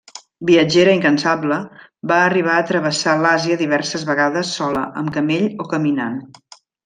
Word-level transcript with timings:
Viatgera 0.49 0.93
incansable, 0.99 1.57
va 2.11 2.17
arribar 2.29 2.55
a 2.55 2.63
travessar 2.71 3.13
l'Àsia 3.25 3.59
diverses 3.61 4.07
vegades 4.13 4.55
sola, 4.61 4.87
amb 5.03 5.15
camell 5.19 5.47
o 5.67 5.71
caminant. 5.77 6.19